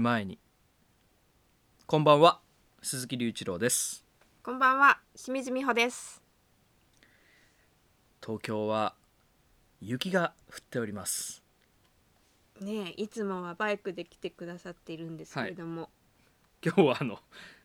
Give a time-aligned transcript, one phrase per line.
[0.00, 0.38] る前に。
[1.86, 2.40] こんばんは
[2.80, 4.02] 鈴木隆一郎です。
[4.42, 6.22] こんばんは、清水美穂です。
[8.24, 8.94] 東京は
[9.82, 11.42] 雪が降っております。
[12.62, 15.90] ねえ、いつもはバイクで来てくださっているんですけれども、
[16.64, 17.18] 今日はあの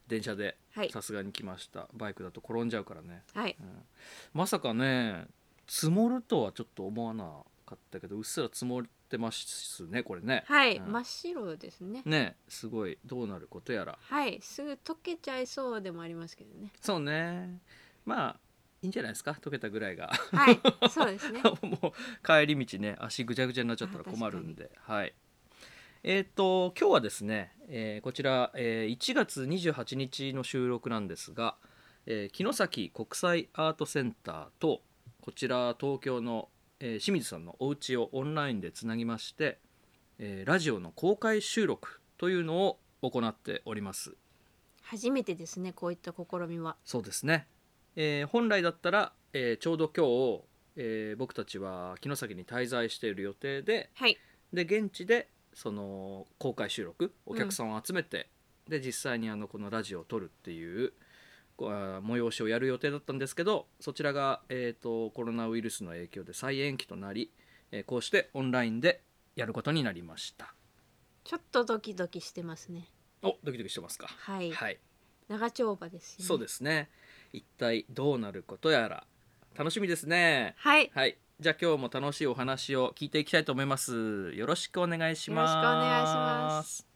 [0.09, 0.91] 電車ではい。
[0.91, 3.23] さすがに来ました、バイクだと転んじゃうからね。
[3.33, 3.55] はい、
[4.33, 5.25] まさかね
[5.67, 7.23] 積もるとはちょっと思わな
[7.65, 10.43] かったけどうっすら積もってますねこれね。
[10.47, 10.91] はい、うん。
[10.91, 12.01] 真っ白ですね。
[12.05, 13.97] ねすごいどうなることやら。
[14.01, 16.71] はい、すぐ溶けちゃいそうでもありますけどね。
[16.81, 17.59] そうね。
[18.05, 18.39] まあ
[18.81, 19.31] いいんじゃないですか？
[19.41, 20.07] 溶けたぐらいが。
[20.31, 21.41] はい、そうですね。
[21.63, 21.93] もう
[22.25, 24.69] 帰り道ね足ぐちゃぐちゃになっちゃったら困るんで。
[24.81, 25.13] はい。
[26.03, 31.55] えっ、と今日はですね、えーこちら、えー1月28日の収録なんですが、
[32.05, 34.83] えー城崎国際アートセンターと
[35.21, 39.59] こちら東京の、えー清水さんのお家をオンラインでつなぎまして、
[40.19, 44.15] えーラジオの公開収録というのを行っております。
[44.81, 46.75] 初めてですね、こういった試みは。
[46.85, 47.47] そうですね、
[47.95, 50.43] えー本来だったら、えーちょうど今日、
[50.77, 54.17] えー僕たちは城崎に滞在している予定ではい、
[54.51, 58.29] で現地でその公開収録お客さんを集めて、
[58.67, 60.91] で実際にあのこのラジオを撮るっていう
[61.57, 67.31] 催しをやる予定だったんですけどそちらが、えー、とコロナウイルスの影響で再延期となり、
[67.71, 69.01] えーこうしてオンラインで
[69.35, 70.53] やることになりました。
[71.23, 72.87] ちょっとドキドキしてますね。
[73.21, 74.07] おドキドキしてますか。
[74.07, 74.79] はい、はい、
[75.27, 76.25] 長丁場です、ね。
[76.25, 76.89] そうですね。
[77.33, 79.05] 一体どうなることやら。
[79.57, 80.53] 楽しみですね。
[80.57, 81.17] はい、はい。
[81.39, 84.31] じゃあ今日も楽しいお話を聞いていきたいと思います。
[84.33, 85.51] よろしくお願いします。
[85.51, 86.87] よろしくお願いします。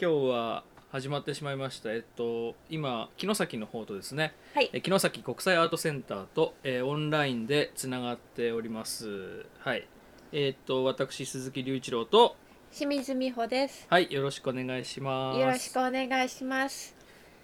[0.00, 9.88] 今日は始まってしまいましたえっと今城崎の方とですねはい、え城崎国際アートセンターと、えーオンラインでつながっておりますはい
[10.32, 12.36] えっと私鈴木隆一郎と
[12.70, 13.86] 清水美穂です。
[13.88, 16.94] はいよろしくお願いしますよろしくお願いします。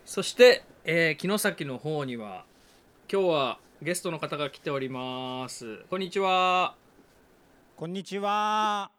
[0.05, 2.45] そして、えー、城崎の方には
[3.11, 6.75] 今日はゲストの方が来ておりますこんにちは
[7.77, 8.91] こんにちは。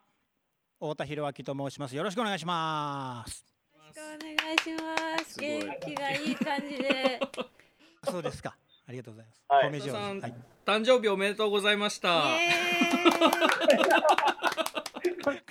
[0.79, 1.95] 太田博明と申します。
[1.95, 3.58] よろしくお願いします。
[3.93, 4.83] しくお願いし
[5.19, 5.39] ます。
[5.39, 7.19] 元気がいい感じで。
[8.09, 8.55] そうですか。
[8.87, 9.41] ありがとうございます。
[9.49, 10.33] はいさんはい。
[10.65, 12.23] 誕生日おめでとうございました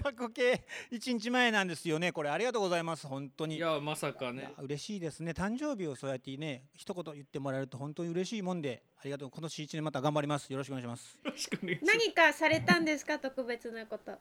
[0.02, 2.12] 過去形一日前なんですよね。
[2.12, 3.06] これありがとうございます。
[3.06, 3.56] 本当に。
[3.56, 5.32] いやまさかいねや嬉しいですね。
[5.32, 9.30] 誕生日をそうやってね、一言言ってもらえると本当に嬉しいもんで、ありがとう。
[9.30, 10.50] 今年一年また頑張ります。
[10.52, 11.18] よろしくお願いします。
[11.24, 13.18] よろしくお願いしーます何かされたんですか？
[13.18, 14.18] 特別なこと。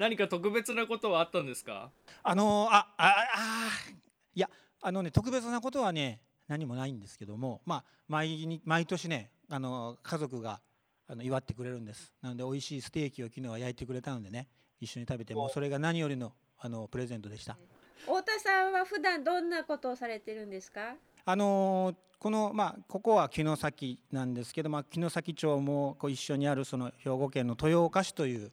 [0.01, 1.91] 何か特別なことはあったんですか？
[2.23, 3.93] あのーあああー
[4.33, 4.49] いや
[4.81, 10.59] あのね特別なことはね何もないんですけどもまあ毎日毎年ねあの家族が
[11.07, 12.11] あの祝ってくれるんです。
[12.19, 14.47] なので美味しいステーキを昨日は焼いてくれたのでね
[14.79, 17.55] 一緒に食べてもうそれが何よりのあのプレゼントでした。
[17.99, 20.95] 太田さんは普段どんなことをされてるんですか？
[21.25, 28.51] あのーこのまあここは城崎なんですけど、まあ、城崎町もこう一緒にあるその兵庫県の豊岡市という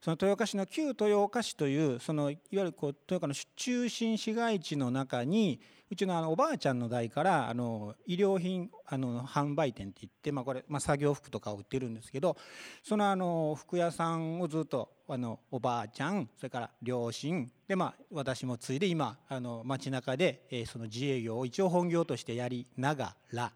[0.00, 12.36] その豊岡市の旧豊岡市というそのいわゆるこう豊岡の中心市街地の中にうちのあのおばあちゃんの代からあの医療品あの販売店って言って、まあ、これ、まあ、作業服とかを売ってるんですけど
[12.82, 23.52] そのあの服屋さんをずっとあのおばあちゃんそれから両親で、まあ、私も継いで今あの街中で、えーその自営業を一応本業としてやりながら、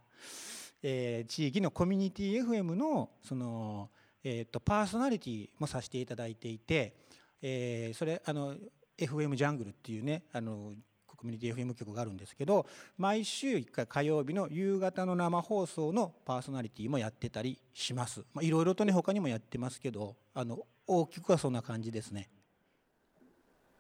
[0.83, 3.91] えー地域のコミュニティ FM のその、
[4.25, 6.95] えー、とパーソナリティもさせていただいていて、
[7.41, 8.57] えーそれあの
[8.99, 10.73] FM ジャングルっていうねあの
[11.07, 12.67] コミュニティ FM 局があるんですけど
[12.99, 18.25] 毎週1回火曜日の夕方の生放送のパーソナリティもやってたりします。
[18.33, 22.29] まあいろいろとね他にもやってますけどあの大きくはそんな感じですね。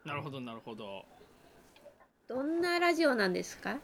[0.04, 1.04] なるほどなるほど
[2.26, 3.78] どんなラジオなんですか？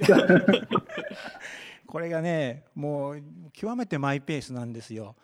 [1.86, 3.22] これがねもう
[3.52, 5.14] 極めてマイペースなんですよ。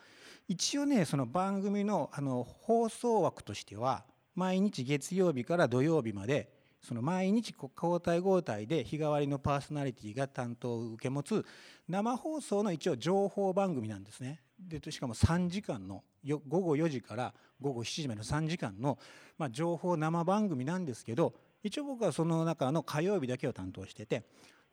[0.47, 4.05] 一応ねその番組のあの放送枠としては
[4.35, 6.49] 毎日月曜日から土曜日まで
[6.81, 11.45] その毎日交代交代で日替わりのパーソナリティが担当を受け持つ
[11.89, 14.41] 生放送の一応情報番組なんですね。
[14.59, 16.03] でしかも3時間の
[16.47, 18.97] 午後4時から午後7時までの3時間の、
[19.37, 24.23] まあ、情報生番組なんですけど一応僕はその中の火曜日だけを担当してて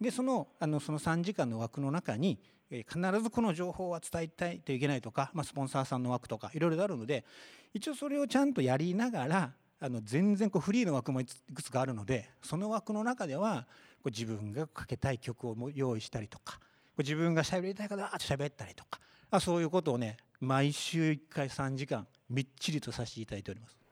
[0.00, 2.38] でそのあのその3時間の枠の中に
[2.82, 7.24] 必ずこの情報は伝えたいといけないとか、まあ、スポンサーさんの枠とかいろいろあるので
[7.72, 13.66] 一応それをちゃんとやりながらあの全然こうフリーの枠もいくつかあるのでその枠の中では
[14.02, 16.58] こう自分がかけたい曲を用意したりとか
[16.98, 19.00] 自分が喋りたいからあと喋ったりとか
[19.30, 23.83] あそういうことをね毎週1回3時間みっちりとさせていただいております。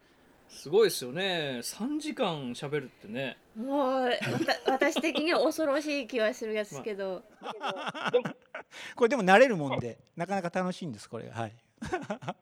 [0.52, 1.60] すごいですよね。
[1.62, 3.37] 3時間喋るってね。
[3.56, 4.10] もうわ
[4.64, 7.22] た 私的には恐ろしい気はするやつけど、
[8.94, 11.26] これでも慣れるもんでなかなか楽しいんですこれ。
[11.28, 11.52] がはい。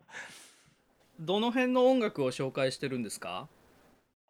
[1.18, 3.48] どの辺の音楽を紹介してるんですか？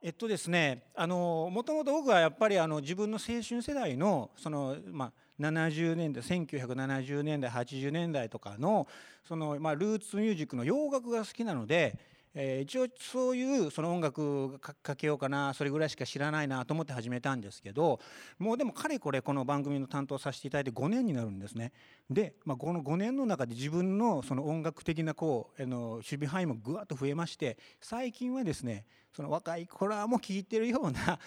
[0.02, 8.86] えっとですねあのもともと僕はやっぱりあの自分の青春世代のその、まあ、70年代1970年代80年代とかの
[9.24, 11.98] その、まあ、ルーツミュージックの洋楽が好きなので、
[12.34, 17.98] えー一応そういうその音楽かかけようかなそれぐらいしか知らないなと思って始めたんですけど
[18.38, 21.72] もうでもかれこれこの番組の担当させていただいて5年になるんですね。
[22.08, 28.84] で、まあ、この5年の中で自分のその音楽的なこうあの守備範囲もぐわっと増えまして最近はですね
[29.14, 31.18] その若い子らも聴いてるような、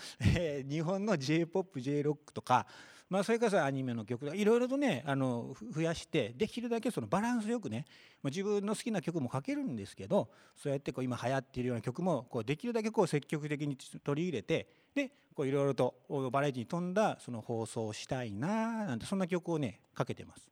[0.70, 2.66] 日本の j p o p j ロックとか、
[3.14, 7.86] まあ、それからアニメの曲とかいろいろとねあの増やしてできるだけそのバランスよくね
[8.24, 14.66] まあ自分の好きな曲も書けるんですけどそうやってこう今流行っているような曲もこうできるだけこう積極的に取り入れて
[14.96, 15.94] でいろいろと
[16.32, 20.50] バラエティに富んだその放送をしたいななんてそんな曲をねかけてます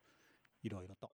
[0.62, 1.10] いろいろと。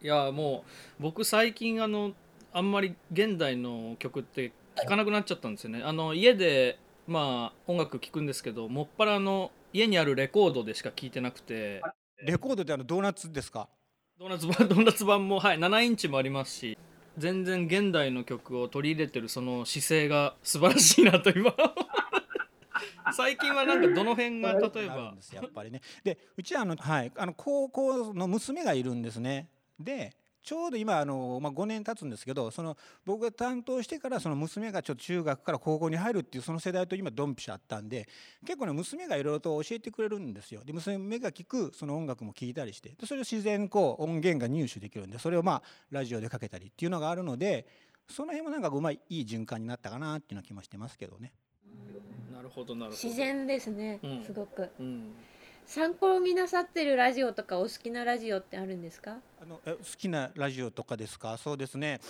[0.00, 0.62] いやも
[1.00, 2.12] う僕最近あの
[2.52, 6.78] あんまり現代の曲って聴かなくなっちゃったんですよねあの家で
[7.08, 11.82] まあ音楽聴くんですけどもっぱらの家にあるレコードでしか聴いてなくて
[12.24, 13.68] レコードってあのドーナツですか？
[14.18, 16.78] ドーナツ版 ドーナツ版もはい7インチもありますし
[17.18, 21.54] 全然現代の曲を取り入れてるその姿勢が素晴らしいなと今
[23.14, 25.80] 最近はなんかどの辺が例えばやっぱりね。
[26.04, 29.48] でうちはあの、はい、あの高校の娘がいるんですね。
[29.78, 38.08] でちょうど今あの、まあ、5年経つんですけどその僕が担当してからその娘がちょっと中学から高校に入るっていうその世代と今ドンピシャあったんで
[38.44, 40.62] 結構ね娘がいろいろと教えてくれるんですよ。
[40.64, 47.66] で娘が聴くその音楽も聴いたりしてでそれを自然にこう音源が入手できるんでそれをまあラジオでかけたりっていうのがあるので
[48.08, 51.32] その辺もなんかうまいいい循環になったかなっていうのは気もしてますけどね。
[52.32, 55.12] なるほどなるほど自然ですね、うんすごくうん
[55.66, 59.16] 参考になさってるラジオとかお好きなラジオってあるんですか？
[59.40, 61.36] あのえ好きなラジオとかですか？
[61.38, 62.00] そうですね。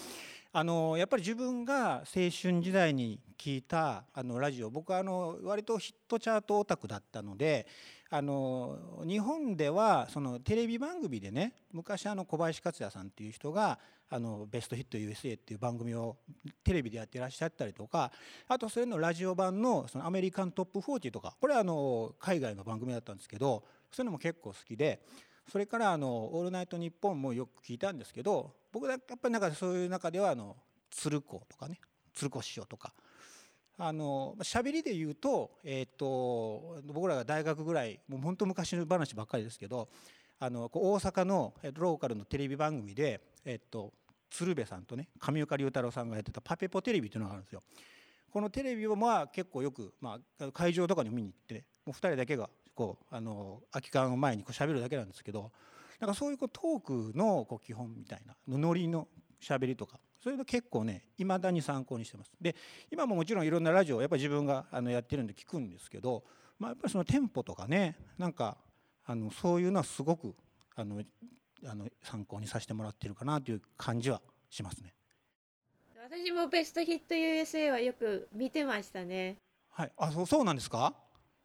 [0.54, 7.66] あのやっぱり自分が青春時代に聞いたあのラジオ僕はあの割とヒットチャートオタクだったので
[8.14, 13.78] あの日本ではそのテレビ番組でね昔あの小林克也さんっていう人が
[14.10, 16.18] あのベストヒット USA っていう番組を
[16.62, 18.12] テレビでやってらっしゃったりとか
[18.48, 25.00] あとそれのラジオ版のそのアメリカントップ40とかこれはあの海外の番組だったんですけどそういうのも結構好きで
[25.50, 30.58] それからあの「オールナイトニッポン」もよく聞いたんですけど僕はやっぱりなんかそういう中ではあの
[30.90, 31.80] 鶴子とかね
[32.12, 32.92] 鶴子師匠とか
[33.78, 39.88] あの喋りで言うと,、えー、と僕らが大学ぐらいもう本当昔の話ばっかりですけど
[40.38, 43.92] あの大阪のローカルのテレビ番組で、えー、と
[44.30, 47.62] 鶴瓶さんとね上岡龍太郎さんがやってた「パペポテレビ」っていうのがあるんですよ。
[48.30, 55.52] このテレビをまあ結構よく、まあ、会場とかに見に行って、ね、もう2人だけがこうあの空き缶を前にこう喋るだけなんですけど
[56.00, 59.06] なんかそういうこうトークのこう基本みたいなノリの
[59.40, 62.32] 喋りとかそういうの結構ねいまだに参考にしてます。
[62.40, 62.54] で
[62.90, 66.22] 今ももちろんいろんなラジオをやっぱり自分があのやってるんで聞くんですけど、
[66.58, 68.56] まあ、やっぱりそのテンポとかねなんか
[69.04, 70.34] あのそういうのはすごく
[70.76, 71.02] あの
[71.66, 74.94] あの参考にさせてもらってるかなという感じはしますね。
[76.08, 79.36] 私もベストヒット USA はよく見てましたね。
[79.70, 80.94] はい、あそうそうなんですか？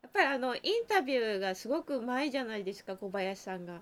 [0.04, 3.82] やっぱりあのインタビューがすごくうまいじゃないですか小林さんが。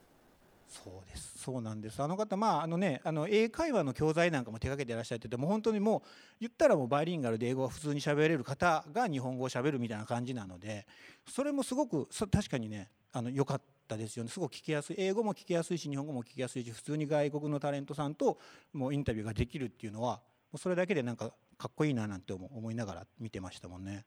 [0.68, 2.02] そうですそうなんです。
[2.02, 6.10] あの方まああのねあの英会話の教材なんかも手掛けていらっしゃってても本当にもう
[6.40, 10.88] 言ったらもうバイリンガルで英語が普通に喋れる方が日本語を喋るみたいな感じなので
[11.28, 14.32] それもすごく確かにねあの良かったですよね。
[14.32, 14.96] すごく聞きやすい。
[14.98, 18.40] 英語も聞きやすいし日本語も聞きやすいし普通に外国のタレントさんと
[18.74, 20.16] もうインタビューができるっていうのは
[20.52, 24.04] もうそれだけでなんかかっこいいななんて思思いながら見てましたもんね。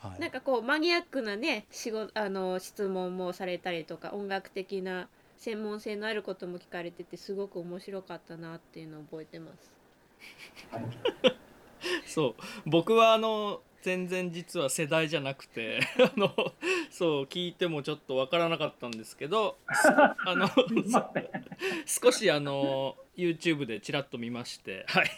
[0.00, 0.20] はい。
[0.20, 5.08] なんかこうマニアックなね仕事あの質問もされたりとか音楽的な
[5.38, 9.72] 専門性のあることも聞かれててすごく面白かったなっていうのを覚えてます。
[12.06, 16.34] そう僕はあの全然実は世代じゃなくて あの
[16.90, 19.56] そう聞いてもちょっとわからなかったんですけど
[20.26, 20.50] あの
[21.86, 25.10] 少しあの YouTube でちらっと見ましてはい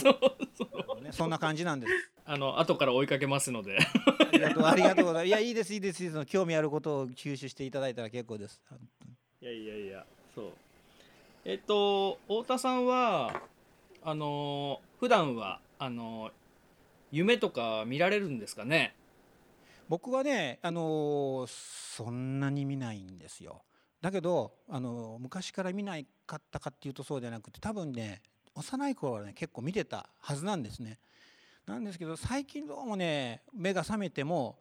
[0.00, 0.18] そう
[0.54, 1.92] そうねそんな感じなんです。
[2.24, 5.26] あの後から追いかけますのでありがとうありがとうございます。
[5.26, 6.26] いやいいですいいですいいです。
[6.26, 8.60] 興味あることを吸収していただいたら結構です。
[9.40, 10.04] いやいやいや
[10.34, 10.52] そう
[11.44, 13.42] えっと太田さんは
[14.02, 16.30] あの普段はあの
[17.12, 18.94] 夢とか見られるんですかね？
[19.88, 23.62] 僕はね、あのそんなに見ないんですよ。
[24.02, 28.20] だけど、あの昔から見ないかったかっていうとそうじゃなくて多分ね
[28.54, 30.98] 幼い頃はね結構見てたはずなんですね。
[31.66, 34.58] なんですけど最近どうもね目が覚めても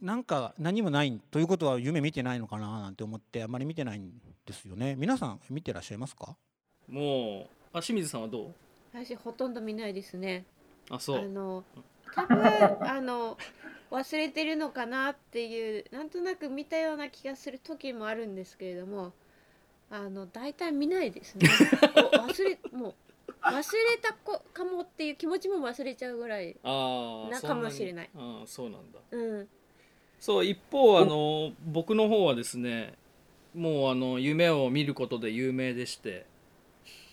[0.00, 4.12] なんか何もないということは夢見てないのかななんて思ってあんまり見てないん
[4.46, 4.94] ですよね。
[4.96, 6.36] 皆さん見てらっしゃいますか？
[6.88, 8.54] もうあ清水さんはどう？
[8.94, 10.44] 私ほとんど見ないですね。
[10.90, 11.18] あそう。
[11.18, 11.64] あの
[12.14, 12.38] 多分
[12.88, 13.36] あの
[13.90, 19.12] 忘れてるのかなっていうなんとなく見たような気がする時もあるんですけれども
[19.90, 21.48] あの大体見ないですね。
[21.96, 22.94] お 忘れもう
[23.42, 23.62] 忘れ
[24.00, 28.10] たこかもっていう気持ちも忘れちゃうぐらいなかもしれない。
[28.14, 29.00] ああそうなんだ。
[29.10, 29.48] うん
[30.20, 32.94] そう一方あの僕の方はですね
[33.54, 36.26] もうあの夢を見ることで有名でして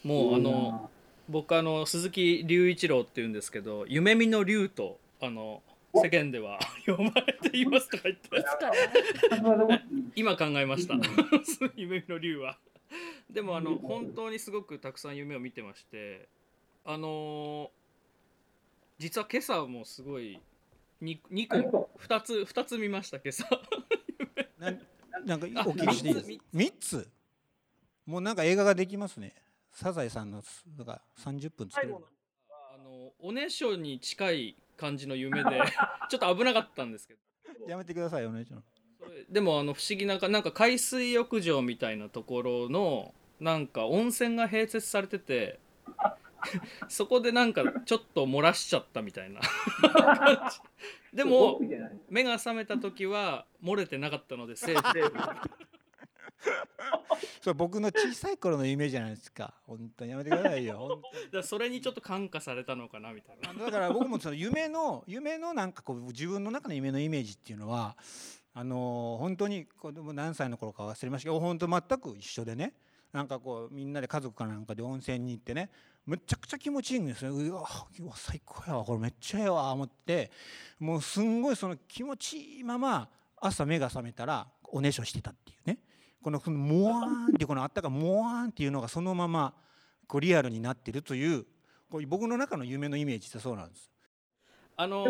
[0.04, 0.90] もうあの
[1.30, 5.62] 僕あの鈴木隆一郎っていうんですけど夢見の龍とあの
[5.96, 8.30] 世間では 呼ばれていますとか言って
[10.16, 10.96] 今考えました。
[11.76, 12.58] 夢見の龍は。
[13.30, 16.28] でもあの本当にすごくたくさん夢を見てまして
[16.84, 17.72] あの
[18.98, 20.40] 実は今朝もすごい
[21.02, 23.44] 2, 2個2つ2つ見ました今朝
[24.58, 24.72] な
[25.26, 26.28] なんかあお聞きしていいです？
[26.28, 27.10] 三つ三つ。
[28.06, 29.34] もうなんか映画ができますね。
[29.72, 30.44] サザエさんの
[30.78, 31.98] なんか30分作れる。
[32.50, 35.50] あのおねしょに近い感じの夢で
[36.10, 37.20] ちょっと危なかったんですけど。
[37.68, 38.64] やめてくださいお姉ちゃん
[39.00, 45.60] それでもあの不思議なかなんか海水浴場みたいなところのなんか温泉が併設されてて
[46.90, 49.42] そこでなんかちょっと漏らしちゃったみたいな。
[49.42, 50.50] 感
[51.12, 51.60] じでも
[52.10, 55.14] 目が覚めた時は漏れてなかったのでセーフ。
[57.42, 59.54] それ僕の小さい頃の夢じゃないですか。
[59.66, 60.78] 本当にやめてくださいよ。
[60.78, 61.32] 本当に。
[61.32, 63.54] らそれにちょっと感化されたのかなみたいな。
[63.66, 67.96] だから僕もその夢の夢のなんかこう自分の中の夢のイメージっていうのは
[68.54, 72.74] あの本当に子供何歳の頃か忘れましたけど本当全く一緒でね
[73.16, 75.70] なんかこうみんなで家族かなんかで温泉に行ってね
[76.06, 77.34] むちゃくちゃ気持ちいいんですよ。
[77.34, 77.62] うわ
[78.00, 80.30] うわ最高やわこれめっちゃええわ思って。
[80.80, 83.08] もうすんごいその気持ちいいまま
[83.40, 85.78] 朝目が覚めたらおねしょしてたっていうね。
[86.22, 89.54] このこのモワーンってこのあったかモワーンっていうのがそのまま
[90.08, 91.46] こうリアルになってるという
[91.90, 93.90] こう僕の中の夢のイメージってそうなんです。
[94.76, 95.06] あの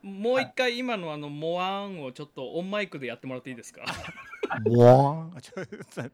[0.00, 3.82] もう一回今のあのモワーンをちょっとオンマイクでやってもらっていいですか？
[4.64, 5.42] モワーン。
[5.42, 6.12] すいません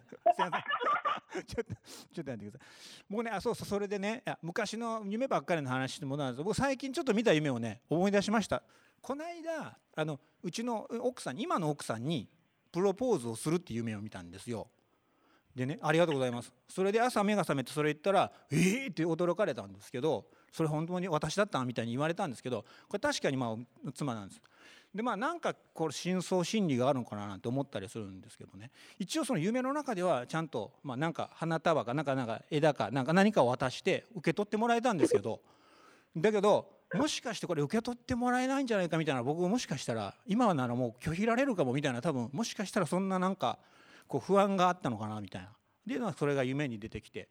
[1.46, 1.74] ちょっと
[2.12, 3.04] ちょっと待ってください。
[3.08, 8.62] 僕ねあそうそうそれでねいや昔の夢ばっかりの話してもなんですけど僕最近ちょっと見た夢をね思い出しました。
[9.00, 12.28] この間あのうちの奥さん今の奥さんに
[12.70, 14.68] プロポーズをするっていう夢を見たんですよ。
[15.54, 16.52] でねありがとうございます。
[16.68, 24.42] それで朝目が覚めてそれ言ったらえーって驚かれたんですけどそれ本当に私だったみたいに言われたんですけどこれ確かにまあ妻なんです。
[24.94, 28.70] でまあなんかこれ深層心理があるのかななんて思ったりするんですけどね。
[28.98, 35.40] 一応その夢の中ではちゃんと、まあ、なんか花束かなんかなんか枝かなんか何かを渡して受け取ってもらえたんですけど。
[36.14, 43.58] だけどもしかしてこれ受け取ってもらえないんじゃないかみたいな僕もしかしたら今ならもう拒否られるかもみたいな多分もしかしたらそんななんか
[44.08, 45.48] こう不安があったのかなみたいな。
[45.86, 47.28] でまあそれが夢に出てきて。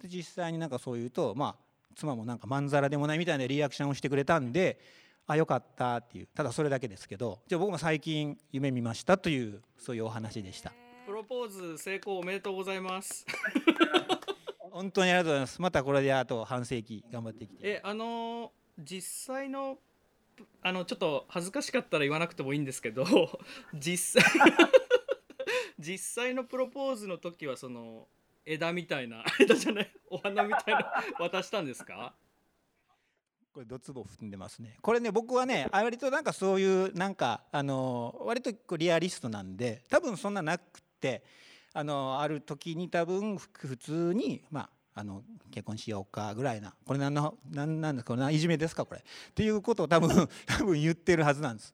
[0.00, 4.80] で実際になんかそう言うとまあ妻もなんかまんざらでもないみたいなリアクションをしてくれたんで
[5.26, 6.28] あよかったっていう。
[6.34, 10.72] ただそれだけですけどじゃあ僕も最近夢見ましたというそういうお話でした。
[11.06, 13.24] プロポーズ成功おめでとうございます。
[14.58, 15.62] 本当にありがとうございます。
[15.62, 17.58] またこれであと半世紀頑張ってきて。
[17.68, 19.78] えあのー実際の
[20.62, 23.04] あのちょっと恥ずかしかったら言わなくてもいいんですけど
[23.72, 24.42] 実際
[25.78, 28.08] 実際のプロポーズの時はその
[28.44, 32.14] 枝みたいな枝じゃないお花みたいな渡したんですか？
[33.54, 34.76] これドツボ踏んでますね。
[34.82, 41.22] これね僕はね割となんかそういうなんかあの割とこうリアリストなんで多分そんななくて
[41.72, 44.62] あのある時に多分普通にま
[44.94, 49.00] ああの結婚しようかぐらいなこれ何の何なんですかいじめですかこれ。
[49.00, 50.08] っていうことを多分
[50.46, 51.72] 多分言ってるはずなんです。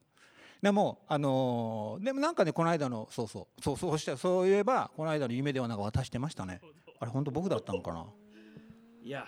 [0.60, 6.60] でもあのでもなんかねこの間のそうそうそうそうしたそういえばこの間の夢ではなんか渡してましたね。
[6.98, 8.04] あれ本当僕だったのかな？
[9.02, 9.24] いや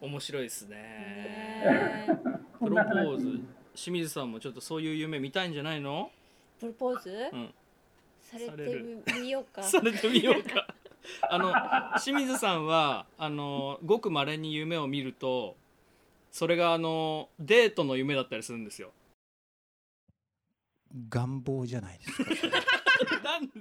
[0.00, 2.06] 面白いですね。
[2.58, 3.40] プロポーズ。
[3.74, 6.10] 清水さんもちょっとそういう夢見たいんじゃないの？
[6.60, 7.54] プロポーズ、うん。
[8.22, 8.84] されて
[9.20, 9.62] みようか。
[9.62, 10.66] されてみようか。
[11.22, 11.52] あの
[12.00, 15.56] 清水さんはあのごくまれに夢を見ると
[16.30, 18.92] それがあのデートの夢だったりするんですよ。
[21.08, 22.12] 願望じゃないです
[22.50, 22.50] か。
[23.22, 23.52] なんで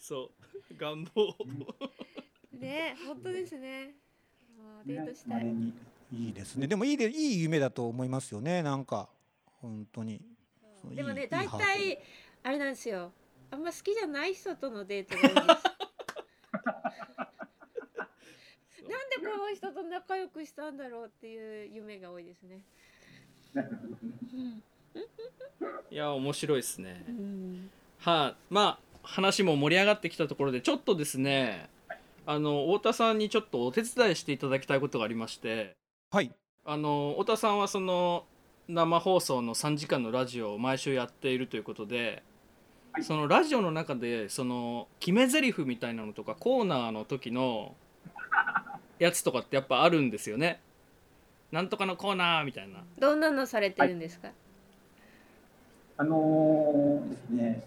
[0.00, 0.30] そ
[0.70, 0.76] う。
[0.76, 1.34] 願望。
[2.52, 3.94] ね本当ですね
[4.84, 5.72] デートしたい、い
[6.12, 6.66] いいですね。
[6.66, 8.62] でもいいでいい夢だと思いますよね。
[8.62, 9.08] なんか
[9.60, 10.20] 本当に。
[10.80, 11.64] そうでもいいいいね大ハート。
[11.66, 11.98] 体
[12.42, 13.12] あれなんですよ。
[13.50, 15.38] あんま好きじゃない人とのデートが多いです。
[18.82, 22.60] よ なんでこの人と仲良くしたんだろうっていう夢が多いですね。
[25.90, 27.04] いや面白いですね。
[27.08, 27.70] うん。
[27.98, 31.68] はい、まあ話も盛り上がってきたところでちょっとですね
[32.26, 35.76] あの太田さんにちょっとお手伝いしていただきたいことがありまして
[36.10, 36.32] はい
[36.64, 38.24] あの太田さんはその
[38.68, 42.22] 生放送の3時間のラジオを毎週やっているということで、
[43.02, 47.74] そのラジオの中でその決め台詞みたいなのとかコーナーの時の
[48.98, 50.62] やつとかってやっぱあるんですよね。
[51.52, 52.82] なんとかのコーナーみたいな。
[52.98, 54.30] どんなのされてるんですか？
[55.98, 57.64] あのーですね、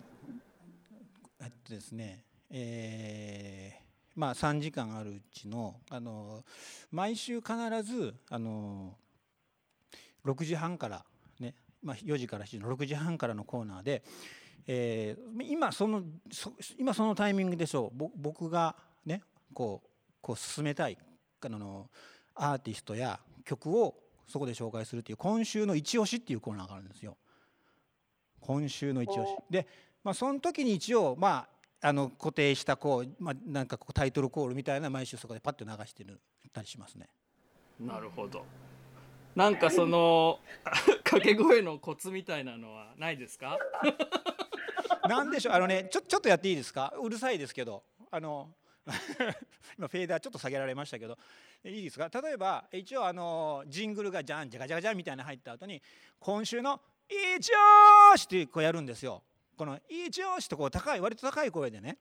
[1.40, 3.87] えっとですね、えー
[4.18, 6.44] まあ3時間あるうちのあの
[6.92, 8.96] 毎週必ずあの
[10.26, 11.06] 6時半から
[11.40, 14.04] ね、まあ4時から7時の6時半からのコーナーで、
[14.66, 17.98] えー今そのそ今そのタイミングでしょう。
[17.98, 19.22] ぼ僕がね
[19.54, 20.98] こうこう進めたい
[21.46, 21.88] あの
[22.34, 23.96] アーティストや曲を
[24.28, 27.18] そこで紹介するっていう今週の一押しっていうコーナーがあるんですよ。
[28.42, 29.68] 今週の一押しで、
[30.04, 36.20] まあ、その時に一応まああの固定したこう、まあ、なんかこうタイトルコールみたいな毎週そこでパッと流してる
[36.52, 37.08] たりしますね。
[37.80, 38.44] なるほど。
[39.36, 40.40] なんかその
[41.04, 43.60] 掛け声のコツみたいなのはないですか？
[45.08, 45.54] なんでしょう？
[45.54, 46.92] あのねちょちょっとやっていいですか？
[47.00, 48.54] うるさいですけどあの
[49.78, 51.18] 今フェーダーちょっと下げられましたけど
[51.64, 52.10] いいですか？
[52.22, 55.82] 例えば一応あのジングルがジャンジャカジャカジャンみたいなの入った後に
[56.20, 57.52] 今週の「一
[58.10, 59.22] 押し!」ってこうやるんですよ。
[59.58, 61.98] この「一押し」とこう高い割と高い声でね。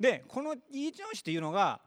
[0.00, 1.80] でこの「一押し」っていうのが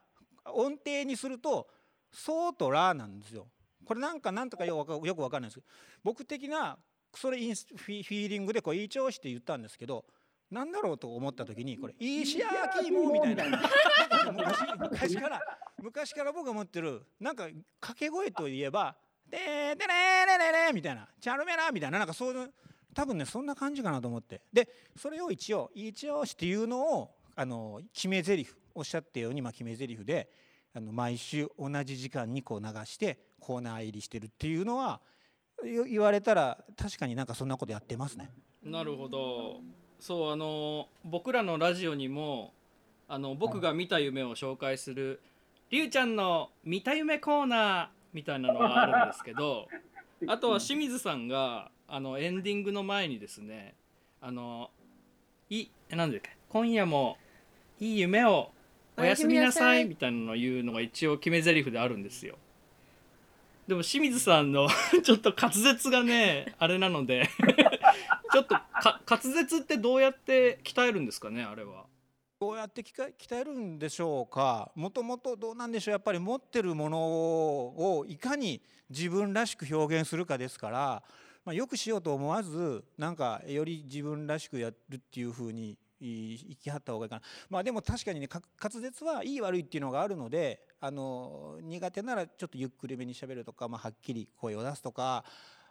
[0.46, 1.68] 音程にすると
[2.12, 3.48] 「ソ」と「ラ」なんですよ。
[3.86, 5.68] これなんかなんとかよくわかんないですけど
[6.04, 6.78] 僕的な
[7.14, 10.06] それインスフィーリングでこう「一押し」って言ったんですけど
[10.52, 13.62] なんだろうと思った時にこれ「石焼き芋」みたいな
[14.32, 15.42] 昔昔から
[15.78, 17.48] 昔から僕が持ってるなんか
[17.80, 22.54] 掛け声といえば「でーでねーねねね」みたいな「チャルメラ」みたいななんかそういう
[22.94, 30.30] 多分ねそんな感じかなと思ってでそれを一応「一応し」っていうのをあの決め台詞おっしゃったようにまあ決め台詞で
[30.74, 35.02] あの毎週同じ時間にこう流してコーナー入りしてるっていうのは
[35.64, 38.32] 言われたら確かになんかそんなことやってますね。
[38.64, 39.62] なるほど。
[40.00, 42.54] そうあの僕らのラジオにも
[43.08, 45.22] あの僕が見た夢を紹介する
[45.72, 49.68] りゅうちゃんの見た夢コーナーみたいなのがあるんですけど
[50.28, 53.76] あとは清水さんがあのエンディングの前にですね
[54.22, 54.70] あの
[55.50, 57.18] いなんだっけ今夜も
[57.80, 58.52] いい夢を
[58.98, 62.36] おやすみなさいみたいなのを言うのが一応決め台詞であるんですよ。
[63.68, 64.70] でも清水さんの
[65.04, 67.30] ちょっと滑舌がねあれなので
[68.32, 71.86] ちょっとか滑舌ってどうやって鍛えるんですかねあれは。
[72.40, 81.04] どうやって鍛え鍛えるんでしょうかもともとどうなんでしょうやっぱり持ってるものをいかに自分らしく表現するかですから、
[81.48, 95.24] まあ、よくしようと思わずなんかより自分らしくやるっていうふうに生きはった方がいいかなまあでも確かにね滑舌はいい悪いっていうのがあるのであの苦手ならちょっとゆっくりめにしゃべるとか、まあ、はっきり声を出すとか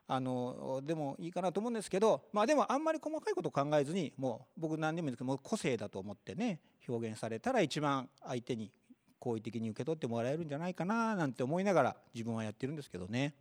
[0.08, 6.58] あのでもいいかなと思うんですけどまあでもあんまり細かいこと考えずにもう僕何でもいいんですけどもう個性だと思ってね
[6.88, 8.72] 表現されたら一番相手に
[9.18, 13.34] 好意的に受け取ってもらえるんじゃないかななんて思いながら自分はやってるんですけどね。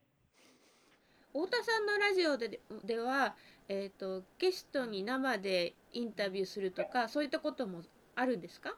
[1.35, 3.35] 太田さんのラジオででは、
[3.67, 7.81] えー、とゲストに生でインタビューするとかそういったことも
[8.15, 8.73] あるんですか？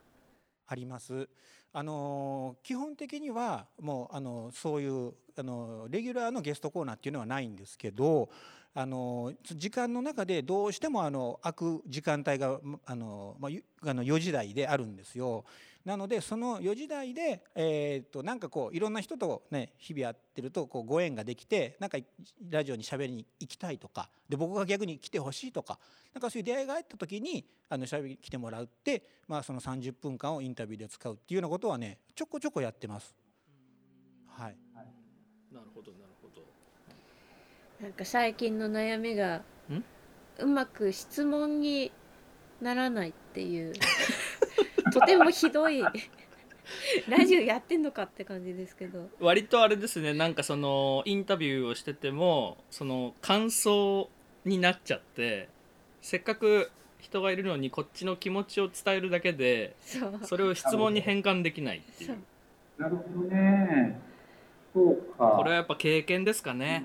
[0.66, 1.30] あります。
[1.72, 8.28] あの基本的にはもうあのそういうあのレギュラーのゲストコーナーっていうのはないんですけど
[8.74, 15.46] あの時間の中でどうしてもあの空く時間帯があの、まあ、ゆあの4時台であるんですよ。
[15.88, 21.98] なのでその4時台で、えー、となんかこういろんな人とね日々やってるとこうご縁ができてなんか
[22.50, 25.80] ラジオに喋りに行きたいとかで僕が逆に来てほしいとか
[26.14, 33.16] なんかそういう出会いがあった時にあの喋りに来てもらうって、まあ、その30分間をインタビューで使うっていうようなことはねちょこちょこやってます。
[34.28, 34.58] はい、
[35.54, 36.44] なるほどなるほど。
[37.82, 39.82] なんか最近の悩みがん？
[40.40, 41.94] うまく質問に
[42.62, 43.74] ならないっていう
[44.94, 45.84] とてもひどい
[47.08, 54.10] ラジオやってんのかって感じですけど割とあれですねなんかそのインタビューをしててもその感想
[54.44, 55.50] になっちゃって
[56.02, 64.00] せっかく人がいるのにこっちの気持ちを伝えるだけでそうそれを質問に変換できないっていそううなるほどね。
[64.74, 65.34] そうか。
[65.38, 66.84] これはやっぱ経験ですかね。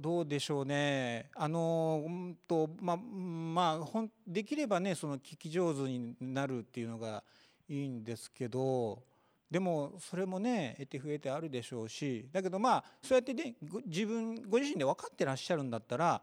[0.00, 1.30] どうでしょうね。
[1.34, 7.22] あのうんとままあほんできればねその聞き上手になるっていうのが
[7.68, 9.02] いいんですけど
[9.50, 16.22] でもそれもね得て増えてあるでしょうしだけどまあそうやってねご自分ご自身で分かってらっしゃるんだったら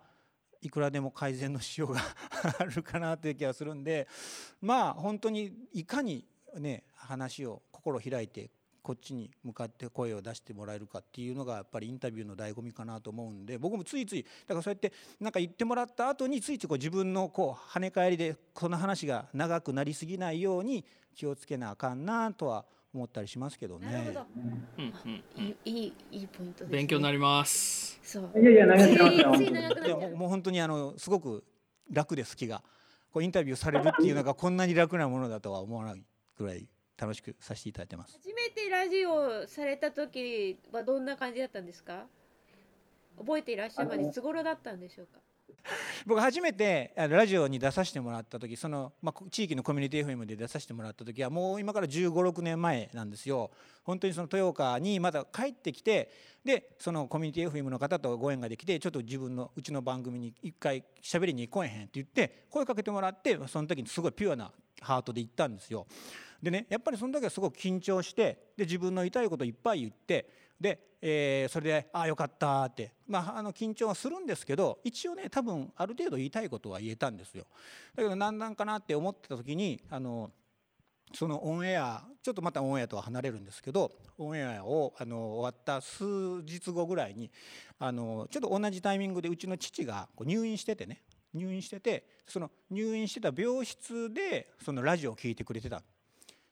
[0.62, 2.02] いくらでも改善のしようが
[2.60, 4.08] あるかなという気がするんで
[4.62, 6.26] まあ本当にいかに
[6.58, 8.50] ね話を心開いて
[8.84, 14.92] こっちに向かって声を出してもらえるかっていうのがやっぱりインタビューの醍醐味かなと思うんで僕もついついだからそうやって
[15.22, 20.84] なんか言ってもらった後についついこう自分のこう跳ね返りでこの話が長くなりすぎないように
[21.16, 23.92] 気をつけなあかんなとは思ったりしますけどね。
[23.92, 24.26] なるほど。
[24.38, 26.78] うんうんうんいいいいポイントです、ね。
[26.78, 28.40] 勉強になりますそう。
[28.40, 31.44] いやいや、長くなっちゃういやもうもう本当にあのすごく
[31.92, 32.62] 楽です気が
[33.12, 36.04] こうインタビューされるっていうのがこんなに楽なものだとは思わない
[36.38, 36.68] ぐらい
[37.04, 38.14] 楽しくさせていただいてます。
[38.22, 42.06] 初めてラジオされた時はどんな感じだったんですか？
[43.18, 45.20] 覚えていらっしゃるまでいつ頃だったんでしょうか？
[46.08, 53.52] 僕初めてラジオに出させてもらった時その、まあ、こ地域のコミュニティ FM で出させてもらった時はもう今から1 5 6年前なんですよ。
[53.84, 56.10] 本当にその豊岡にまだ帰ってきて
[56.44, 65.86] でそのコミュニティ FM の方とご縁ができてちょっと自分のうちの番組に一回喋りに来えへんって言って声かけてもらってその時にすごいピュアなハートで行ったんですよ
[66.44, 70.30] でねやっぱりその時はすごく緊張してで自分の言いこといっぱい言って
[70.60, 77.46] で、えーそれで「ああよかった」って、まあ、あの緊張はするんですけど一応ね多分ある程度言いたいことは言えたんですよ。
[77.96, 80.32] だけど何なんかなって思ってた時にあの
[81.14, 87.32] そのオンエアちょっとまたオンエアとは離れるんですけどオンエアをあの終わった数日後ぐらいに
[87.80, 91.04] あのちょっと同じタイミングでうちの父がこう入院しててね
[91.34, 95.84] 入院しててその入院してた病室でそのラジオを聞いてくれてた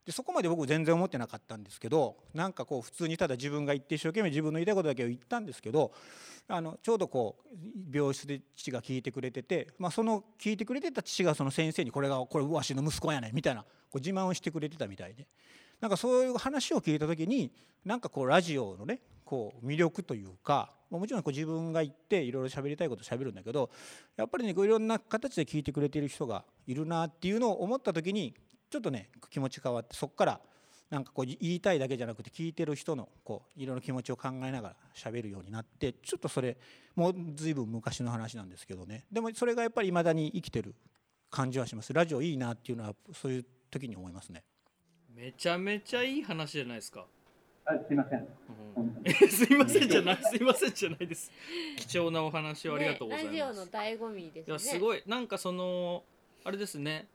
[0.06, 5.92] でそこまで僕全然思ってなかったんですけどなんかこう普通にただ自分が言って一生懸命自分の言いたいことだけを言ったんですけど
[6.48, 15.28] あのちょうどこう病室で父が聞いてくれてて、まあ、その聞いてくれてた父がその先生にこれがこれわしの息子やねみたいなこう自慢をしてくれてたみたいで。
[15.82, 17.52] なんかそういう話を聞いた時に
[17.84, 23.72] なんかこうラジオのねこう魅力というかもちろんこう自分が言っていろいろ喋りたいこと喋るんだけど
[24.16, 28.36] やっぱりねいろんな形で聞いてくれてる人がいるなっていうのを思った時に
[28.72, 30.40] ちょっとね気持ち変わってそこから
[30.90, 36.58] なんかこう言いたいだけじゃなくて聞いてる人のこういろいろ気持ちを考えながら喋るようになってちょっとそれ
[36.96, 39.06] もう随分昔の話なんですけどね。
[39.12, 40.74] でもそれがやっぱり未だに生きてる
[41.30, 41.94] 感じはします。
[41.94, 44.44] ラジオいいなっていうのはそういう時に思いますね。
[45.14, 47.06] めちゃめちゃいい話じゃないですか、
[47.66, 48.28] あすいません。
[48.78, 49.02] うん。
[49.04, 51.32] えすいませんじゃないすいませんじゃないです。
[51.78, 54.44] 貴重なお話をありがとうございます、ね、ラジオの醍醐味ですね。
[54.48, 55.04] いやすごい。
[55.06, 56.04] なんかその
[56.44, 57.08] あれですね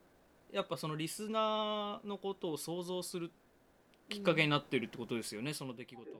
[0.53, 3.31] やっぱそのリスナーのことを想像する
[4.09, 6.19] きっかけになってるってことですよね、その出来事が。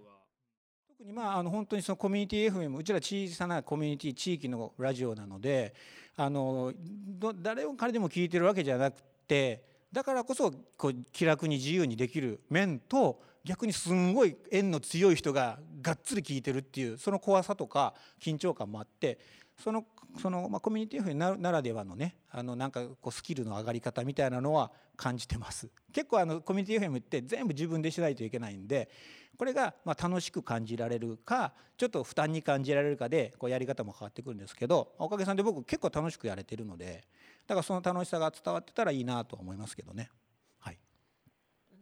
[0.99, 5.75] 特にまああの本当にそのコミュニティ FM うちら小さなコミュニティ地域のラジオなので
[6.17, 9.63] あのど誰を彼でも聞いてるわけじゃなくて
[9.93, 19.19] だからこそこう気楽に自由にできる面と逆にすんごい縁の強い人ががっつり聞いてるっていうその怖さとか緊張感もあって
[19.63, 19.85] その
[20.21, 25.69] その、まあ、コミュニティ FM なならではのねあのなんかこうスキルの上がり方みたいなのは感じてます。
[25.93, 28.91] 結構あのコミュニティ FM って全部自分でしないといけないんで
[29.37, 37.05] これがまあ楽しく感じられるかちょっと負担に感じられるかでこうやり方も変わってくるんですけどおかげさんで僕結構楽しくやれてるので
[37.47, 40.11] だからその楽しさが伝わってたらいいなと思いますけどね。
[40.59, 40.79] はい、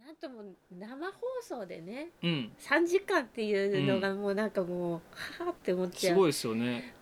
[0.05, 2.53] なんとも生放送でねうん。
[2.61, 6.15] 3時間っていうのがもうなんかもう、はあって思っちゃう。
[6.15, 6.95] すごいですよね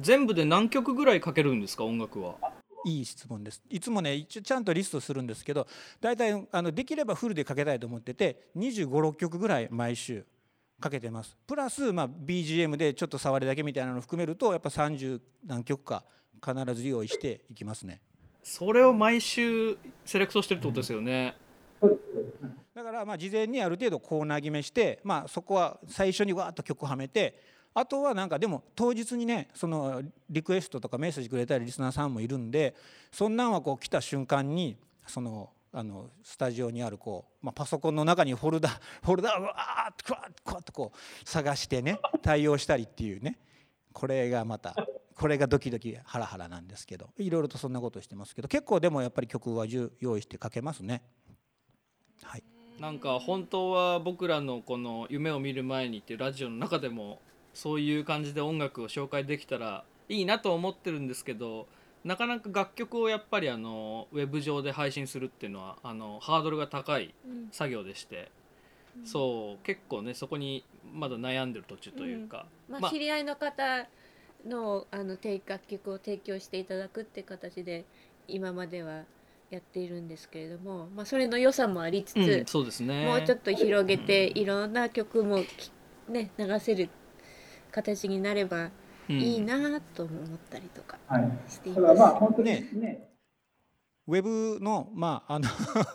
[0.00, 2.34] 全部で何曲ぐらいかけるんですか音楽は？
[2.84, 3.62] いい質問です。
[3.68, 5.66] いつもね一応ちゃんとリストするんですけど
[6.00, 10.24] 大体あのできればフルでかけたいと思ってて2 5 6曲ぐらい毎週
[10.80, 11.36] かけてます。
[11.46, 16.04] プラス、まあ、BGM でちょっと触りだけみたいなのを含めるとやっぱ30何曲か
[16.44, 18.00] 必ず用意していきますね。
[18.42, 21.34] それを毎週セレクトしてるってことですよね、
[22.74, 27.42] だからまあ事前にある程度コーナー決めして、まあ、そこは最初にわーっと曲はめて
[27.78, 32.74] あとはなんかでも当日にねそのリクエストとかメッセージくれたりリスナーさんもいるんで
[33.12, 40.20] そんなんはこう来た瞬間にそのあのスタジオにあるこう、まあ、パソコンの中にフォルダフォルダをわーっとこ
[40.52, 43.38] うやってこう探してね対応したりっていうね
[43.92, 44.74] これがまた
[45.14, 51.02] これがドキドキハラハラなんですけどいろいろとそんなことしてますけど結構でもやっぱり曲は用意してかけますね。
[52.22, 52.42] はい
[52.80, 57.20] なんか本当は僕らのこの「夢を見る前に」っていうラジオの中でも
[57.56, 61.66] そういう感じで音楽を紹介できたらいいなと思ってるんですけど
[62.04, 67.48] なかなか楽曲をやっぱりあのウェブ上で配信するっていうのはあのハードルが高いうん。
[67.50, 68.30] 作業でして、
[69.04, 73.88] そう結構ねそこにまだ悩んでる途中というか、まあ、まあ知り合いの方
[74.46, 77.84] のあの提楽曲を提供していただくって形で
[78.28, 79.02] 今までは
[79.50, 83.06] やっているんですけれども、まあ、それの良さもありつつ、うん、そうですね。
[83.06, 85.72] もうちょっと広げていろんな曲もき
[86.08, 86.90] ね流せる
[87.76, 88.70] 形になれば
[89.08, 91.30] いいなとも思ったりとかはい。
[91.46, 92.00] していだからます。
[92.00, 92.46] まあ本当に
[92.80, 93.10] ね、
[94.08, 95.48] ウェブのまああの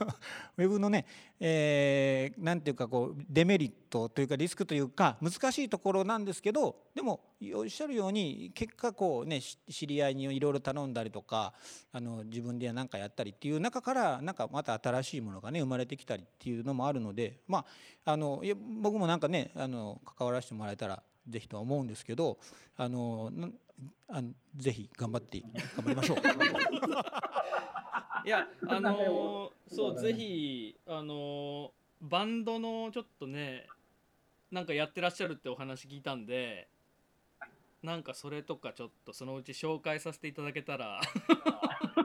[0.57, 1.05] ウェブのね、
[1.39, 7.21] えーなんていうかこうデメリットというかリスクというか難しいところなんですけどでも
[7.55, 11.53] おっしゃるように結果こうねし知り合いにいろいろ頼んだりとか
[11.91, 17.65] あの自分で何かやったりっていう中からなんかまた新しいものがね生まれてきたりっていうのもあるのでま
[18.05, 22.37] ああのいや僕もなんかねあの関わらせてもらえたらぜひとは思うんですけど
[22.77, 23.31] あの
[24.07, 26.17] あのぜひ頑張って頑張りましょう。
[28.23, 33.67] いやあのーそうぜひあのーバンドのちょっとね
[34.51, 36.67] なんかやってらっしゃるってお話聞いたんで
[37.83, 41.01] なんかそれとかちょっとそのうち紹介させていただけたら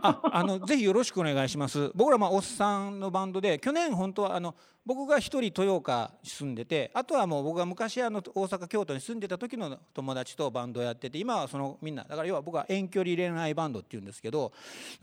[0.03, 1.91] あ、あのぜひよろしくお願いします。
[1.95, 14.53] 僕らまあおっさんのバンドで去年本当はあの僕が一人豊岡住んでて、あとはもう僕が昔あの大阪京都に住んでた時の友達とバンドをやってて、今はそのみんなだから要は僕は遠距離恋愛バンドっていうんですけど、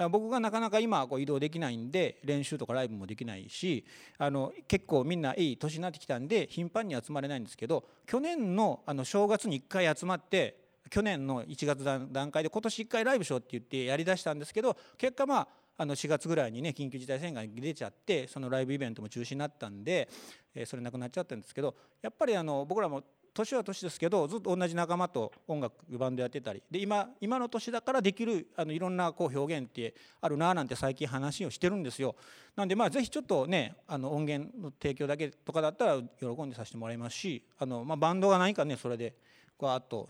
[0.10, 3.86] 僕がなかなか今こう移動できないんで練習とかライブもできないし、
[4.18, 10.63] あの結構みんないい年になってきたんで頻繁に集まれないんですけど、去年のあの正月に1回集まって。
[10.94, 20.08] 去年の1月段階で今年1回ライブしようって言ってやりだしたんですけど結果まああの4月ぐらいにね緊急事態宣言が出ちゃってそのライブイベントも中止になったんで、
[20.54, 23.02] えそれなくなっちゃったんですけどやっぱりあの僕らも
[23.34, 32.16] 年は年ですけどずっと同じ仲間と音楽バンドやってたりで今今の年だからできるあのいろんなこう表現ってあるなあなんて最近話をしてるんですよ。
[32.56, 39.16] なんでまあぜひちょっとねあの音源の提供だけとかだったら喜んでさせてもらいますしあの、まあ、バンドが何かねそれで
[39.58, 40.10] わーっと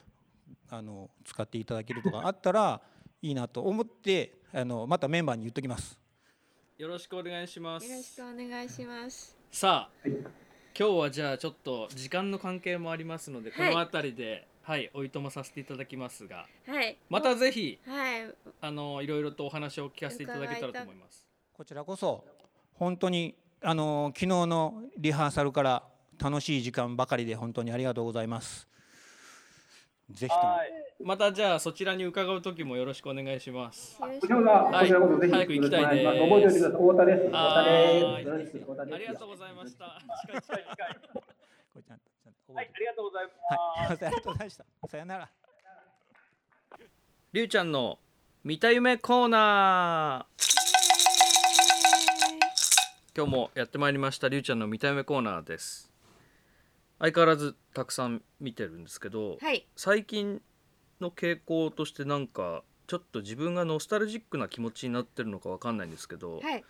[0.69, 2.81] あの使っていただけるとかあったら
[3.21, 5.99] いいなと思って あのまたメンバーに言っときます。
[6.77, 9.37] よろしくお願いしまよろしすくお願いします。
[9.51, 10.17] さあ、はい
[10.75, 16.97] 今日はじゃあちょっと時間の関係もありますので、はいこの辺りではいおいとまさせていただきますがはい。
[17.09, 18.33] またぜひはい。
[18.59, 22.25] あのいろいろとお話を聞かせていただけたらと思いますこちらこそ
[22.73, 28.67] 本当にあの昨日のリハーサルから楽しい時間ばかりで本当にありがとうございます。
[30.11, 30.71] ぜひともはい。
[31.03, 38.03] またじゃあそちらに伺う時もよろしくお願いしますよろしくこちらこそこちらこそぜひ早く行きたいですよろしくお願します覚えておいてください。
[38.03, 38.57] 太田です。
[38.59, 38.95] 太田です。
[38.95, 41.23] ありがとうございました近い近い近いこ
[41.75, 43.31] れちゃんとちゃんと覚はいえて、ありがとうございはい、
[43.89, 44.05] ます。
[44.05, 44.65] ありがとうございました。
[44.87, 45.29] さよなら。
[47.33, 47.99] りゅうちゃんの
[48.43, 50.43] 見た夢コーナー
[53.15, 55.92] 今日もやってまいりましたりゅうちゃんの見た夢コーナーです
[57.03, 59.67] 相変わらずたくさん見てるんですけど、はい。
[59.75, 60.41] 最近
[61.01, 66.63] の傾向としてなんかちょっと自分がノスタルジックな気持ちになってるのかわかんないんですけど、はい。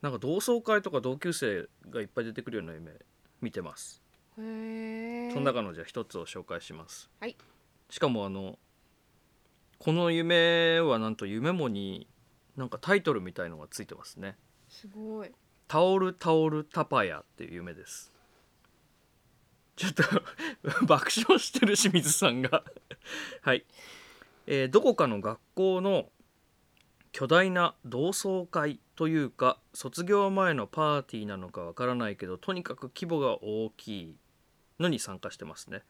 [0.00, 2.92] なんか同窓会とか同級生がいっぱい出てくるような夢
[3.40, 4.00] 見てます
[4.38, 5.30] へえ。
[5.32, 7.36] その中のじゃあ一つを紹介します、はい
[7.90, 8.58] しかもあの
[9.78, 12.06] この夢はなんと夢もに
[12.54, 14.36] なんかタイトルみたいのがついてますね
[14.68, 15.32] すごい。
[15.66, 18.12] 「タオルタオルタパヤ」っていう夢です
[19.78, 20.02] ちょっと
[20.86, 22.64] 爆笑してる清水さんが。
[23.42, 23.64] はい、
[24.46, 26.10] えーどこかの学校の
[27.12, 34.16] 巨大な同窓会というか卒業前のパーティーなのかわからないけどとにかく規模が大きい
[34.80, 35.84] のに参加してますね。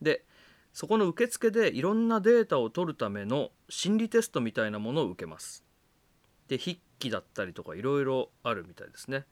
[0.00, 0.24] で
[0.72, 5.64] そこの受付でいろんなデータを取るための心理テストみたいなものを受けます。
[6.46, 9.26] で筆記だったりとかいろいろあるみたいですね。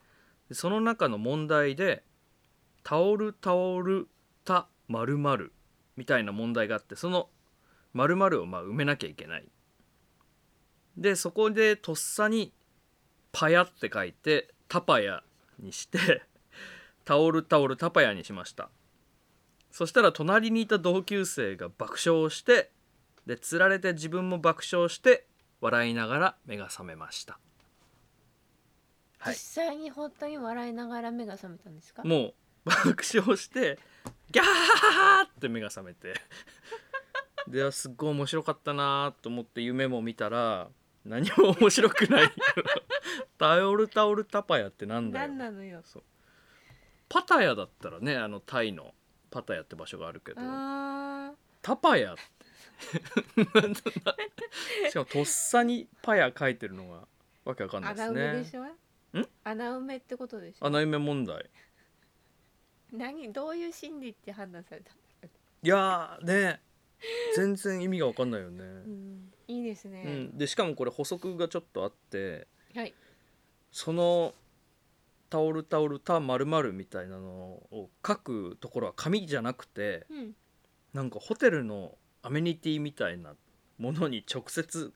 [0.51, 2.03] その中の問題で
[2.89, 4.07] 「タオルタオル
[4.43, 5.53] タ〇〇
[5.95, 7.29] みたいな問題があってその
[7.93, 9.47] 〇〇をまあ埋めなきゃいけない。
[10.97, 12.51] でそこでとっさに
[13.31, 15.21] 「パヤ」って書いて「タパヤ」
[15.61, 16.23] にして
[17.05, 18.71] 「タオルタオルタパヤ」にしました。
[19.69, 22.71] そしたら隣にいた同級生が爆笑をして
[23.27, 25.27] でつられて自分も爆笑して
[25.61, 27.37] 笑いながら目が覚めました。
[29.19, 29.35] はい。
[29.35, 32.03] 実際に本当に笑いながら目が覚めたんですか？
[32.03, 32.33] もう
[32.65, 33.77] 爆笑して
[34.31, 36.13] ギャーって目が覚めて。
[37.47, 40.69] ですっごい面白かったなと思って夢も見たら
[41.03, 42.31] 何も面白くない。
[43.39, 45.27] タオルタオルタパヤってなんだよ。
[45.29, 45.81] 何なのよ。
[47.07, 48.93] パタヤだったらねあのタイの
[49.31, 50.41] パタヤって場所があるけど。
[50.43, 52.15] あタパヤ。
[54.89, 57.07] しかもとっさにパヤ書いてるのが
[57.45, 57.93] わけわかんあ。
[57.93, 58.21] ないですね。
[58.23, 58.65] 穴埋めでしょ？
[59.43, 60.65] 穴埋めってことでしょ？
[60.67, 61.49] 穴埋め問題
[62.91, 64.91] 何どういう心理って判断された？
[65.61, 66.61] いやーね。
[67.35, 69.31] 全然意味がわかんないよね、うん。
[69.47, 70.03] いいですね。
[70.05, 72.47] うん、でしかもこれ補足がちょっとあって。
[72.75, 72.93] はい。
[73.71, 74.33] その
[75.29, 80.35] タオルタオルタまるまるみたいなのを書くところは紙じゃなくてうん。
[80.93, 83.35] なんかホテルのアメニティみたいな
[83.77, 84.91] ものに直接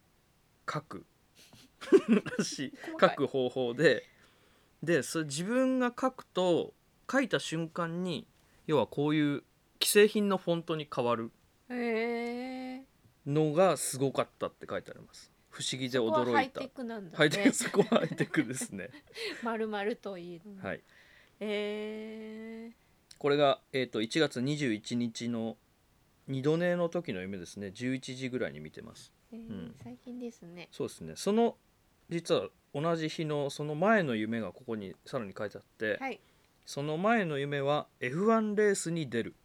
[0.70, 1.06] 書く。
[2.38, 2.74] らしい。
[2.86, 3.10] 細かい。
[3.12, 4.04] 書く方法で。
[4.82, 6.74] でそれ自分が書くと
[7.12, 8.28] 書いた瞬間に
[8.68, 9.44] 要はこういう
[9.82, 11.32] 既製品のフォントに変わる
[13.26, 15.32] のがすごかったって書いてあります。
[15.50, 17.52] 不思議でここはハイ驚いたテクなんだね。
[17.54, 18.90] そこはハイテクですね。
[19.44, 20.78] まるまるといいのはい。
[20.78, 20.82] へ
[21.40, 22.72] え
[23.20, 25.58] これが、えー、と1月21日の
[26.28, 27.68] 二度寝の時の夢ですね。
[27.68, 29.14] 11時ぐらいに見てます。
[29.32, 29.76] えーん。
[29.84, 30.70] 最近ですね。
[30.72, 31.16] そうですね。
[31.16, 31.58] その
[32.10, 36.20] 実は同じ日のその前の夢がここにさらに書いてあって、はい
[36.66, 39.36] その前の夢は F1 レースに出る。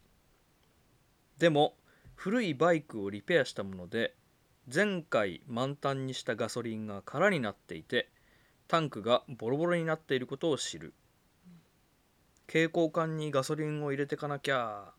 [1.37, 1.75] でも
[2.15, 4.13] 古いバイクをリペアしたもので
[4.73, 8.09] 前回満タンにしたガソリンが空になっていて
[8.67, 10.93] タンクがボロボロになっていることを知る。
[12.47, 14.91] 蛍光管にガソリンを入れてかなきゃ。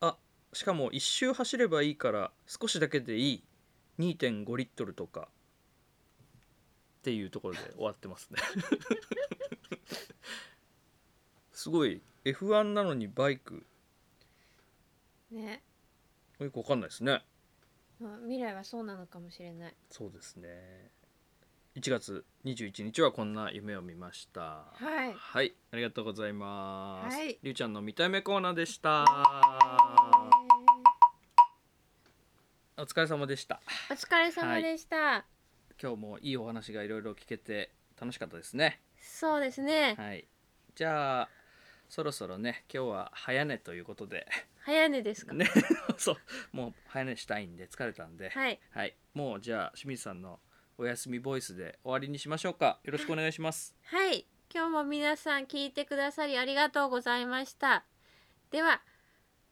[0.00, 0.16] あ
[0.52, 3.44] しかも一周走ればいいから少しだけでいい。
[3.98, 5.28] 2.5リットルとか。
[7.00, 8.40] っていうところで終わってますね。
[11.60, 13.66] すごい F1 なのにバイク。
[15.30, 15.62] ね、
[16.38, 17.22] よくわかんないですね。
[18.00, 19.74] まあ、未来はそうなのかもしれない。
[19.90, 20.90] そうですね。
[21.76, 24.40] 1月21日はこんな夢を見ました。
[24.72, 25.12] はい。
[25.12, 25.54] はい。
[25.70, 27.38] ありがとうございます、はい。
[27.42, 29.04] りゅうちゃんの見た目コーナーでした。
[32.78, 33.60] お疲れ様でした。
[33.90, 35.26] お疲れ様でした、
[35.78, 37.70] 今日もいいお話がいろいろ聞けて
[38.00, 38.80] 楽しかったですね。
[38.98, 40.26] そうですね、はい。
[40.74, 41.28] じゃあ
[41.90, 44.26] そろそろね今日は早寝ということで。
[44.64, 45.46] 早寝ですか、ね
[45.98, 46.16] そう
[46.52, 48.30] もう早寝したいんで疲れたんで。
[48.30, 48.60] はい。
[48.70, 50.40] はい、もうじゃあ清水さんの
[50.78, 52.78] お休みボイスで終わりにしましょうか。
[52.84, 53.74] よろしくお願いします。
[53.82, 54.24] はい。
[54.54, 57.84] 今日も皆さん聞いてくださりありがとうございました。
[58.52, 58.82] では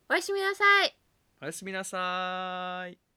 [0.08, 0.96] おやすみなさい。
[1.40, 3.07] おやすみなさーい